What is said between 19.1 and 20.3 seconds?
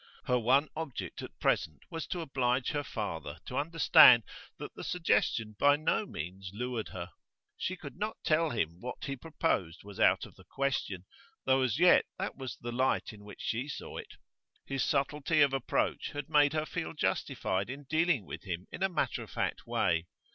of fact way.